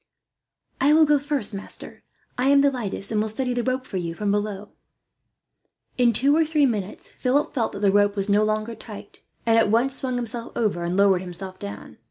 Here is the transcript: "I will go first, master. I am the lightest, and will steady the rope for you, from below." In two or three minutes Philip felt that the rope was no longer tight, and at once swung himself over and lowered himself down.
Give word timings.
"I 0.79 0.93
will 0.93 1.05
go 1.05 1.19
first, 1.19 1.53
master. 1.53 2.01
I 2.35 2.47
am 2.47 2.61
the 2.61 2.71
lightest, 2.71 3.11
and 3.11 3.21
will 3.21 3.29
steady 3.29 3.53
the 3.53 3.61
rope 3.61 3.85
for 3.85 3.97
you, 3.97 4.15
from 4.15 4.31
below." 4.31 4.69
In 5.95 6.11
two 6.11 6.35
or 6.35 6.43
three 6.43 6.65
minutes 6.65 7.09
Philip 7.09 7.53
felt 7.53 7.73
that 7.73 7.81
the 7.81 7.91
rope 7.91 8.15
was 8.15 8.27
no 8.27 8.43
longer 8.43 8.73
tight, 8.73 9.19
and 9.45 9.59
at 9.59 9.69
once 9.69 9.99
swung 9.99 10.15
himself 10.15 10.53
over 10.57 10.83
and 10.83 10.97
lowered 10.97 11.21
himself 11.21 11.59
down. 11.59 11.99